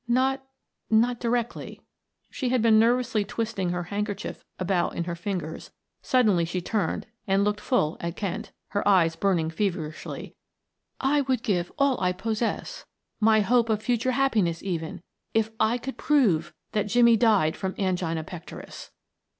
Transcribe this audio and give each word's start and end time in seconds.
"Not 0.07 0.41
not 0.89 1.19
directly." 1.19 1.79
She 2.31 2.49
had 2.49 2.63
been 2.63 2.79
nervously 2.79 3.23
twisting 3.23 3.69
her 3.69 3.83
handkerchief 3.83 4.43
about 4.57 4.95
in 4.95 5.03
her 5.03 5.13
fingers; 5.13 5.69
suddenly 6.01 6.43
she 6.43 6.59
turned 6.59 7.05
and 7.27 7.43
looked 7.43 7.61
full 7.61 7.97
at 7.99 8.15
Kent, 8.15 8.51
her 8.69 8.87
eyes 8.87 9.15
burning 9.15 9.51
feverishly. 9.51 10.33
"I 10.99 11.21
would 11.21 11.43
give 11.43 11.71
all 11.77 12.01
I 12.01 12.13
possess, 12.13 12.83
my 13.19 13.41
hope 13.41 13.69
of 13.69 13.83
future 13.83 14.13
happiness 14.13 14.63
even, 14.63 15.03
if 15.35 15.51
I 15.59 15.77
could 15.77 15.97
prove 15.97 16.51
that 16.71 16.87
Jimmie 16.87 17.15
died 17.15 17.55
from 17.55 17.75
angina 17.77 18.23
pectoris." 18.23 18.89